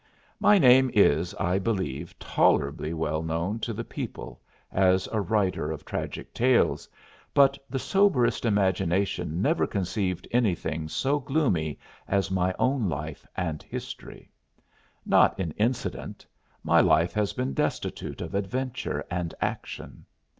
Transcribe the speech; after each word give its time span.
My 0.39 0.57
name 0.57 0.89
is, 0.95 1.35
I 1.35 1.59
believe, 1.59 2.17
tolerably 2.17 2.91
well 2.91 3.21
known 3.21 3.59
to 3.59 3.71
the 3.71 3.83
people 3.83 4.41
as 4.71 5.07
a 5.11 5.21
writer 5.21 5.69
of 5.69 5.85
tragic 5.85 6.33
tales, 6.33 6.89
but 7.35 7.55
the 7.69 7.77
somberest 7.77 8.43
imagination 8.43 9.43
never 9.43 9.67
conceived 9.67 10.27
anything 10.31 10.87
so 10.87 11.19
tragic 11.19 11.77
as 12.07 12.31
my 12.31 12.51
own 12.57 12.89
life 12.89 13.27
and 13.37 13.61
history. 13.61 14.31
Not 15.05 15.39
in 15.39 15.51
incident: 15.51 16.25
my 16.63 16.79
life 16.81 17.13
has 17.13 17.33
been 17.33 17.53
destitute 17.53 18.21
of 18.21 18.33
adventure 18.33 19.05
and 19.11 19.35
action. 19.39 20.07